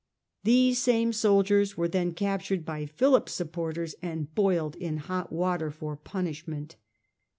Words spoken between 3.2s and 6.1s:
sup porters and boiled in hot water for